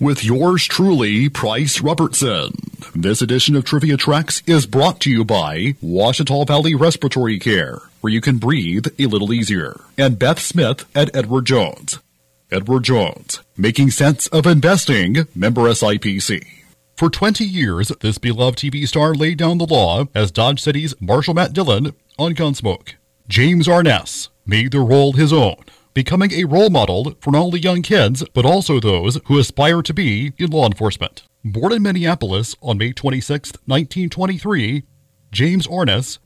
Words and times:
with 0.00 0.24
yours 0.24 0.64
truly, 0.64 1.28
Price 1.28 1.80
Robertson. 1.80 2.52
This 2.94 3.22
edition 3.22 3.56
of 3.56 3.64
Trivia 3.64 3.96
Tracks 3.96 4.42
is 4.46 4.66
brought 4.66 5.00
to 5.00 5.10
you 5.10 5.24
by 5.24 5.74
Washita 5.82 6.46
Valley 6.46 6.74
Respiratory 6.74 7.38
Care, 7.38 7.80
where 8.00 8.12
you 8.12 8.20
can 8.20 8.38
breathe 8.38 8.86
a 8.98 9.06
little 9.06 9.32
easier, 9.32 9.80
and 9.96 10.18
Beth 10.18 10.38
Smith 10.38 10.84
at 10.94 11.14
Edward 11.14 11.46
Jones. 11.46 11.98
Edward 12.50 12.84
Jones, 12.84 13.40
making 13.56 13.90
sense 13.90 14.26
of 14.28 14.46
investing, 14.46 15.26
member 15.34 15.62
SIPC. 15.62 16.44
For 16.96 17.10
20 17.10 17.44
years, 17.44 17.88
this 18.00 18.18
beloved 18.18 18.58
TV 18.58 18.86
star 18.86 19.14
laid 19.14 19.38
down 19.38 19.58
the 19.58 19.66
law 19.66 20.04
as 20.14 20.30
Dodge 20.30 20.62
City's 20.62 20.94
Marshal 21.00 21.34
Matt 21.34 21.52
Dillon 21.52 21.92
on 22.18 22.34
Gunsmoke. 22.34 22.94
James 23.28 23.68
Arness 23.68 24.28
made 24.46 24.72
the 24.72 24.80
role 24.80 25.12
his 25.12 25.32
own, 25.32 25.56
becoming 25.96 26.30
a 26.32 26.44
role 26.44 26.68
model 26.68 27.14
for 27.22 27.30
not 27.30 27.40
only 27.40 27.58
young 27.58 27.80
kids, 27.80 28.22
but 28.34 28.44
also 28.44 28.78
those 28.78 29.18
who 29.28 29.38
aspire 29.38 29.80
to 29.80 29.94
be 29.94 30.34
in 30.36 30.50
law 30.50 30.66
enforcement. 30.66 31.22
Born 31.42 31.72
in 31.72 31.80
Minneapolis 31.82 32.54
on 32.60 32.76
May 32.76 32.92
26, 32.92 33.52
1923, 33.64 34.82
James 35.32 35.66
Arness, 35.66 36.18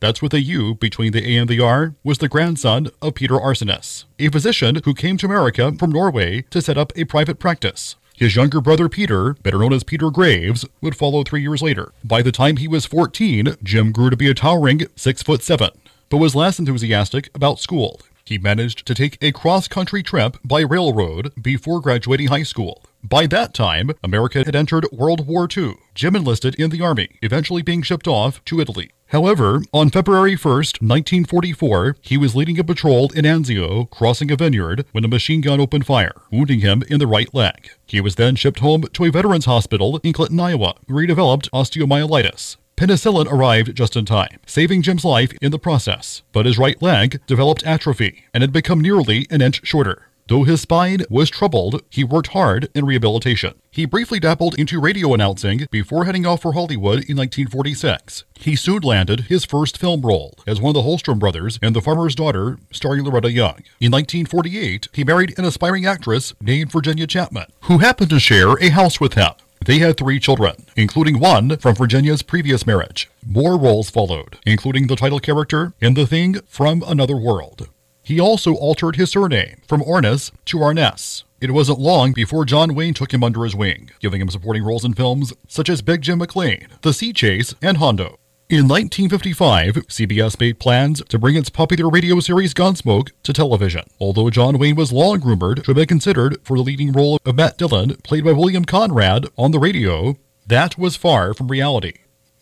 that's 0.00 0.22
with 0.22 0.32
a 0.32 0.40
U 0.40 0.76
between 0.76 1.12
the 1.12 1.22
A 1.30 1.36
and 1.36 1.46
the 1.46 1.60
R, 1.60 1.94
was 2.02 2.16
the 2.16 2.28
grandson 2.28 2.88
of 3.02 3.16
Peter 3.16 3.34
Aurness, 3.34 4.06
a 4.18 4.30
physician 4.30 4.80
who 4.86 4.94
came 4.94 5.18
to 5.18 5.26
America 5.26 5.72
from 5.78 5.92
Norway 5.92 6.46
to 6.48 6.62
set 6.62 6.78
up 6.78 6.90
a 6.96 7.04
private 7.04 7.38
practice. 7.38 7.96
His 8.16 8.34
younger 8.34 8.62
brother 8.62 8.88
Peter, 8.88 9.34
better 9.34 9.58
known 9.58 9.74
as 9.74 9.84
Peter 9.84 10.10
Graves, 10.10 10.64
would 10.80 10.96
follow 10.96 11.22
three 11.22 11.42
years 11.42 11.60
later. 11.60 11.92
By 12.02 12.22
the 12.22 12.32
time 12.32 12.56
he 12.56 12.66
was 12.66 12.86
14, 12.86 13.56
Jim 13.62 13.92
grew 13.92 14.08
to 14.08 14.16
be 14.16 14.30
a 14.30 14.34
towering 14.34 14.86
six 14.96 15.22
foot 15.22 15.42
seven, 15.42 15.68
but 16.08 16.16
was 16.16 16.34
less 16.34 16.58
enthusiastic 16.58 17.28
about 17.34 17.60
school. 17.60 18.00
He 18.28 18.36
managed 18.36 18.84
to 18.84 18.94
take 18.94 19.16
a 19.22 19.32
cross 19.32 19.68
country 19.68 20.02
trip 20.02 20.36
by 20.44 20.60
railroad 20.60 21.32
before 21.40 21.80
graduating 21.80 22.26
high 22.26 22.42
school. 22.42 22.84
By 23.02 23.26
that 23.28 23.54
time, 23.54 23.92
America 24.04 24.42
had 24.44 24.54
entered 24.54 24.86
World 24.92 25.26
War 25.26 25.48
II. 25.56 25.76
Jim 25.94 26.14
enlisted 26.14 26.54
in 26.56 26.68
the 26.68 26.82
Army, 26.82 27.08
eventually 27.22 27.62
being 27.62 27.80
shipped 27.80 28.06
off 28.06 28.44
to 28.44 28.60
Italy. 28.60 28.90
However, 29.06 29.62
on 29.72 29.88
February 29.88 30.36
1st, 30.36 30.82
1944, 30.82 31.96
he 32.02 32.18
was 32.18 32.36
leading 32.36 32.58
a 32.58 32.64
patrol 32.64 33.10
in 33.14 33.24
Anzio, 33.24 33.88
crossing 33.88 34.30
a 34.30 34.36
vineyard, 34.36 34.84
when 34.92 35.06
a 35.06 35.08
machine 35.08 35.40
gun 35.40 35.58
opened 35.58 35.86
fire, 35.86 36.12
wounding 36.30 36.60
him 36.60 36.82
in 36.90 36.98
the 36.98 37.06
right 37.06 37.32
leg. 37.32 37.70
He 37.86 38.02
was 38.02 38.16
then 38.16 38.36
shipped 38.36 38.58
home 38.58 38.82
to 38.92 39.04
a 39.06 39.10
veterans 39.10 39.46
hospital 39.46 40.00
in 40.04 40.12
Clinton, 40.12 40.38
Iowa, 40.38 40.74
where 40.86 41.00
he 41.00 41.06
developed 41.06 41.50
osteomyelitis. 41.50 42.58
Penicillin 42.78 43.26
arrived 43.26 43.74
just 43.74 43.96
in 43.96 44.04
time, 44.04 44.38
saving 44.46 44.82
Jim's 44.82 45.04
life 45.04 45.32
in 45.42 45.50
the 45.50 45.58
process, 45.58 46.22
but 46.30 46.46
his 46.46 46.58
right 46.58 46.80
leg 46.80 47.20
developed 47.26 47.66
atrophy 47.66 48.22
and 48.32 48.40
had 48.40 48.52
become 48.52 48.80
nearly 48.80 49.26
an 49.30 49.42
inch 49.42 49.66
shorter. 49.66 50.06
Though 50.28 50.44
his 50.44 50.60
spine 50.60 51.00
was 51.10 51.28
troubled, 51.28 51.82
he 51.90 52.04
worked 52.04 52.28
hard 52.28 52.68
in 52.76 52.84
rehabilitation. 52.84 53.54
He 53.72 53.84
briefly 53.84 54.20
dabbled 54.20 54.56
into 54.56 54.78
radio 54.80 55.12
announcing 55.12 55.66
before 55.72 56.04
heading 56.04 56.24
off 56.24 56.42
for 56.42 56.52
Hollywood 56.52 57.02
in 57.08 57.16
1946. 57.16 58.22
He 58.34 58.54
soon 58.54 58.82
landed 58.82 59.22
his 59.22 59.44
first 59.44 59.76
film 59.76 60.02
role 60.02 60.34
as 60.46 60.60
one 60.60 60.70
of 60.70 60.74
the 60.74 60.88
Holstrom 60.88 61.18
brothers 61.18 61.58
in 61.60 61.72
The 61.72 61.80
Farmer's 61.82 62.14
Daughter, 62.14 62.58
starring 62.70 63.02
Loretta 63.02 63.32
Young. 63.32 63.64
In 63.80 63.90
1948, 63.90 64.86
he 64.92 65.02
married 65.02 65.36
an 65.36 65.44
aspiring 65.44 65.84
actress 65.84 66.32
named 66.40 66.70
Virginia 66.70 67.08
Chapman, 67.08 67.46
who 67.62 67.78
happened 67.78 68.10
to 68.10 68.20
share 68.20 68.52
a 68.62 68.68
house 68.68 69.00
with 69.00 69.14
him. 69.14 69.32
They 69.68 69.80
had 69.80 69.98
three 69.98 70.18
children, 70.18 70.54
including 70.76 71.18
one 71.18 71.58
from 71.58 71.74
Virginia's 71.74 72.22
previous 72.22 72.66
marriage. 72.66 73.10
More 73.22 73.58
roles 73.58 73.90
followed, 73.90 74.38
including 74.46 74.86
the 74.86 74.96
title 74.96 75.20
character 75.20 75.74
in 75.78 75.92
The 75.92 76.06
Thing 76.06 76.40
from 76.48 76.82
Another 76.86 77.18
World. 77.18 77.68
He 78.02 78.18
also 78.18 78.54
altered 78.54 78.96
his 78.96 79.10
surname 79.10 79.60
from 79.68 79.82
Aurness 79.82 80.32
to 80.46 80.62
Arness. 80.62 81.24
It 81.42 81.50
wasn't 81.50 81.80
long 81.80 82.14
before 82.14 82.46
John 82.46 82.74
Wayne 82.74 82.94
took 82.94 83.12
him 83.12 83.22
under 83.22 83.44
his 83.44 83.54
wing, 83.54 83.90
giving 84.00 84.22
him 84.22 84.30
supporting 84.30 84.64
roles 84.64 84.86
in 84.86 84.94
films 84.94 85.34
such 85.48 85.68
as 85.68 85.82
Big 85.82 86.00
Jim 86.00 86.18
McLain, 86.18 86.68
The 86.80 86.94
Sea 86.94 87.12
Chase, 87.12 87.54
and 87.60 87.76
Hondo. 87.76 88.18
In 88.50 88.66
1955, 88.66 89.74
CBS 89.88 90.40
made 90.40 90.58
plans 90.58 91.02
to 91.10 91.18
bring 91.18 91.36
its 91.36 91.50
popular 91.50 91.90
radio 91.90 92.18
series 92.18 92.54
Gunsmoke 92.54 93.10
to 93.22 93.34
television. 93.34 93.82
Although 94.00 94.30
John 94.30 94.56
Wayne 94.56 94.74
was 94.74 94.90
long 94.90 95.20
rumored 95.20 95.58
to 95.58 95.66
have 95.66 95.76
been 95.76 95.86
considered 95.86 96.38
for 96.44 96.56
the 96.56 96.62
leading 96.62 96.90
role 96.90 97.18
of 97.26 97.34
Matt 97.34 97.58
Dillon, 97.58 97.96
played 97.96 98.24
by 98.24 98.32
William 98.32 98.64
Conrad, 98.64 99.26
on 99.36 99.50
the 99.50 99.58
radio, 99.58 100.16
that 100.46 100.78
was 100.78 100.96
far 100.96 101.34
from 101.34 101.48
reality. 101.48 101.92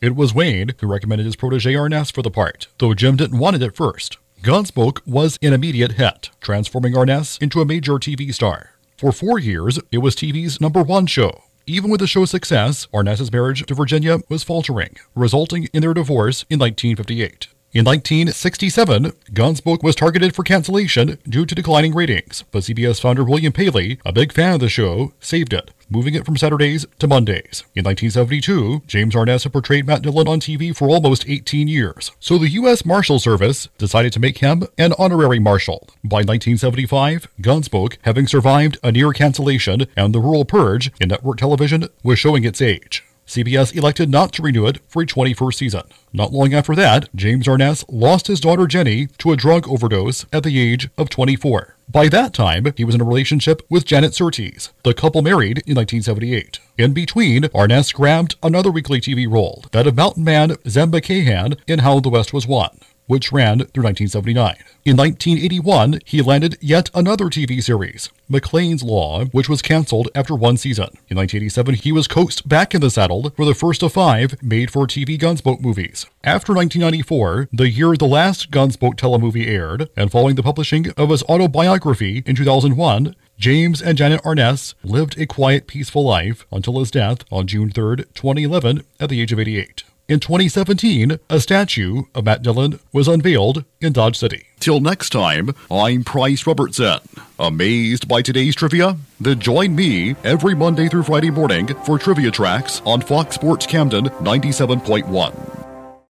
It 0.01 0.15
was 0.15 0.33
Wayne 0.33 0.75
who 0.81 0.87
recommended 0.87 1.27
his 1.27 1.35
protege 1.35 1.75
Arness 1.75 2.13
for 2.13 2.23
the 2.23 2.31
part, 2.31 2.69
though 2.79 2.95
Jim 2.95 3.17
didn't 3.17 3.41
want 3.41 3.57
it 3.57 3.63
at 3.63 3.75
first. 3.75 4.17
Gunsmoke 4.43 5.01
was 5.09 5.41
an 5.43 5.53
immediate 5.53 5.95
hit, 5.95 6.31
transforming 6.41 6.97
Arness 6.97 7.37
into 7.39 7.61
a 7.61 7.67
major 7.67 7.95
TV 7.95 8.33
star. 8.33 8.71
For 8.97 9.11
four 9.11 9.41
years, 9.41 9.81
it 9.91 9.99
was 9.99 10.15
TV's 10.15 10.61
number 10.61 10.85
one 10.85 11.07
show. 11.07 11.43
Even 11.69 11.91
with 11.91 11.99
the 11.99 12.07
show's 12.07 12.31
success, 12.31 12.87
Arness's 12.95 13.33
marriage 13.33 13.67
to 13.67 13.75
Virginia 13.75 14.19
was 14.29 14.45
faltering, 14.45 14.95
resulting 15.17 15.65
in 15.73 15.81
their 15.81 15.95
divorce 15.95 16.45
in 16.49 16.61
1958. 16.61 17.49
In 17.73 17.85
1967, 17.85 19.13
Gunsmoke 19.33 19.83
was 19.83 19.97
targeted 19.97 20.35
for 20.35 20.45
cancellation 20.45 21.19
due 21.29 21.45
to 21.45 21.55
declining 21.55 21.95
ratings, 21.95 22.43
but 22.51 22.63
CBS 22.63 23.01
founder 23.01 23.23
William 23.23 23.53
Paley, 23.53 23.99
a 24.07 24.13
big 24.13 24.33
fan 24.33 24.55
of 24.55 24.61
the 24.61 24.69
show, 24.69 25.13
saved 25.21 25.53
it, 25.53 25.73
moving 25.91 26.15
it 26.15 26.25
from 26.25 26.39
Saturdays 26.39 26.87
to 27.01 27.09
Mondays. 27.09 27.65
In 27.75 27.85
1972, 27.85 28.83
James 28.87 29.15
Arness 29.15 29.43
had 29.43 29.53
portrayed 29.53 29.87
Matt 29.87 30.03
Dillon 30.03 30.29
on 30.29 30.41
TV 30.41 30.75
for 30.75 30.89
almost 30.89 31.29
18 31.29 31.69
years, 31.69 32.13
so 32.19 32.39
the 32.39 32.51
U.S. 32.51 32.87
Marshal 32.87 33.19
Service 33.19 33.69
decided 33.77 34.13
to 34.15 34.21
make 34.21 34.39
him 34.39 34.63
an 34.79 34.95
honorary 34.99 35.41
marshal. 35.41 35.89
By 36.03 36.19
1975, 36.19 37.29
Gunsmoke, 37.43 37.99
having 38.03 38.27
survived 38.27 38.79
a 38.83 38.93
near 38.93 39.13
cancellation 39.13 39.87
and 39.97 40.15
the 40.15 40.21
rural 40.21 40.47
purge 40.47 40.93
in 40.99 41.09
network 41.09 41.39
television, 41.39 41.89
was 42.03 42.19
showing 42.19 42.45
its 42.45 42.63
age. 42.63 43.05
CBS 43.27 43.75
elected 43.75 44.09
not 44.09 44.33
to 44.33 44.43
renew 44.43 44.67
it 44.67 44.79
for 44.89 45.03
a 45.03 45.07
21st 45.07 45.55
season. 45.55 45.83
Not 46.13 46.33
long 46.33 46.55
after 46.55 46.75
that, 46.77 47.09
James 47.15 47.49
Arness 47.49 47.85
lost 47.89 48.29
his 48.29 48.41
daughter 48.41 48.67
Jenny 48.67 49.09
to 49.19 49.33
a 49.33 49.37
drug 49.37 49.69
overdose 49.69 50.27
at 50.33 50.45
the 50.45 50.61
age 50.61 50.89
of 50.97 51.09
24. 51.09 51.77
By 51.89 52.09
that 52.09 52.33
time, 52.33 52.73
he 52.77 52.85
was 52.85 52.95
in 52.95 53.01
a 53.01 53.05
relationship 53.05 53.63
with 53.69 53.85
Janet 53.85 54.15
Surtees. 54.15 54.71
The 54.85 54.95
couple 54.95 55.23
married 55.23 55.59
in 55.67 55.75
1978. 55.77 56.61
In 56.79 56.93
between, 56.93 57.47
Arness 57.55 57.93
grabbed 57.93 58.37
another 58.43 58.71
weekly 58.71 59.01
TV 59.01 59.31
role, 59.31 59.65
that 59.73 59.87
of 59.87 59.97
mountain 59.97 60.25
man 60.25 60.57
Zeb 60.69 60.93
Macahan 60.93 61.59
in 61.67 61.81
How 61.81 62.01
the 62.01 62.09
West 62.09 62.33
Was 62.33 62.47
Won 62.47 62.79
which 63.07 63.33
ran 63.33 63.59
through 63.59 63.85
1979. 63.85 64.57
In 64.85 64.97
1981, 64.97 66.01
he 66.05 66.23
landed 66.23 66.57
yet 66.61 66.91
another 66.95 67.27
TV 67.27 67.63
series, 67.63 68.11
McClain's 68.31 68.83
Law, 68.83 69.25
which 69.27 69.49
was 69.49 69.63
canceled 69.63 70.09
after 70.15 70.35
one 70.35 70.57
season. 70.57 70.89
In 71.09 71.17
1987, 71.17 71.75
he 71.75 71.93
was 71.93 72.09
coaxed 72.09 72.49
back 72.49 72.75
in 72.75 72.81
the 72.81 72.91
saddle 72.91 73.31
for 73.37 73.45
the 73.45 73.55
first 73.55 73.83
of 73.83 73.93
five 73.93 74.41
made 74.43 74.71
for 74.71 74.87
TV 74.87 75.19
Gunsmoke 75.19 75.61
movies. 75.61 76.07
After 76.25 76.53
1994, 76.53 77.49
the 77.53 77.71
year 77.71 77.97
the 77.97 78.07
last 78.07 78.51
Gunsmoke 78.51 78.97
telemovie 78.97 79.47
aired, 79.47 79.89
and 79.97 80.11
following 80.11 80.35
the 80.35 80.43
publishing 80.43 80.91
of 80.97 81.11
his 81.11 81.23
autobiography 81.25 82.23
in 82.27 82.37
2001, 82.37 83.15
James 83.39 83.83
and 83.83 83.99
Janet 83.99 84.21
Arness 84.25 84.75
lived 84.83 85.19
a 85.19 85.27
quiet, 85.27 85.67
peaceful 85.67 86.05
life 86.05 86.47
until 86.51 86.79
his 86.79 86.91
death 86.91 87.25
on 87.31 87.47
June 87.47 87.71
3, 87.71 87.97
2011, 88.15 88.83
at 88.99 89.11
the 89.11 89.21
age 89.21 89.33
of 89.33 89.39
88. 89.39 89.85
In 90.09 90.21
2017, 90.21 91.19
a 91.29 91.41
statue 91.41 92.05
of 92.15 92.27
Matt 92.27 92.41
Dillon 92.41 92.79
was 92.93 93.09
unveiled 93.09 93.65
in 93.81 93.93
Dodge 93.93 94.17
City. 94.17 94.47
Till 94.61 94.79
next 94.79 95.11
time, 95.11 95.51
I'm 95.69 96.05
Price 96.05 96.47
Robertson. 96.47 97.01
Amazed 97.41 98.07
by 98.07 98.23
today's 98.23 98.55
trivia? 98.55 98.99
Then 99.21 99.41
join 99.41 99.75
me 99.75 100.15
every 100.23 100.55
Monday 100.55 100.89
through 100.89 101.03
Friday 101.03 101.33
morning 101.33 101.67
for 101.83 101.99
Trivia 101.99 102.31
Tracks 102.31 102.81
on 102.87 103.01
Fox 103.01 103.35
Sports 103.35 103.67
Camden 103.67 104.05
97.1. 104.21 105.66